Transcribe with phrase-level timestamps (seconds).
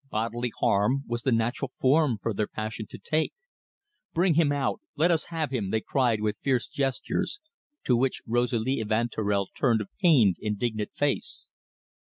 [0.09, 3.33] Bodily harm was the natural form for their passion to take.
[4.15, 7.39] "Bring him out let us have him!" they cried with fierce gestures,
[7.83, 11.49] to which Rosalie Evanturel turned a pained, indignant face.